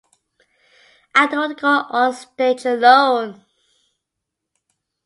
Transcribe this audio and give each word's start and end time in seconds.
I 1.13 1.27
don't 1.27 1.37
want 1.37 1.57
to 1.57 1.61
go 1.61 1.83
onstage 1.91 2.65
alone. 2.65 3.45